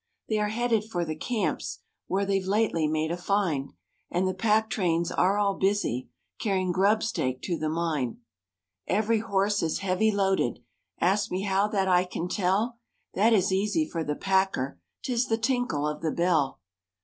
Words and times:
They 0.29 0.39
are 0.39 0.49
headed 0.49 0.85
for 0.85 1.05
the 1.05 1.15
camps, 1.15 1.77
Where 2.07 2.25
they've 2.25 2.47
lately 2.47 2.87
made 2.87 3.11
a 3.11 3.17
find; 3.17 3.73
And 4.09 4.27
the 4.27 4.33
pack 4.33 4.67
trains 4.67 5.11
are 5.11 5.37
all 5.37 5.53
busy 5.53 6.09
Carrying 6.39 6.71
grubstake 6.73 7.43
to 7.43 7.55
the 7.55 7.69
mine. 7.69 8.17
Every 8.87 9.19
horse 9.19 9.61
is 9.61 9.77
heavy 9.85 10.09
loaded; 10.11 10.63
Ask 10.99 11.29
me 11.29 11.43
how 11.43 11.67
that 11.67 11.87
I 11.87 12.05
can 12.05 12.27
tell? 12.27 12.79
That 13.13 13.31
is 13.31 13.51
easy 13.53 13.87
for 13.87 14.03
the 14.03 14.15
packer, 14.15 14.79
'Tis 15.03 15.27
the 15.27 15.37
tinkle 15.37 15.87
of 15.87 16.01
the 16.01 16.11
bell. 16.11 16.61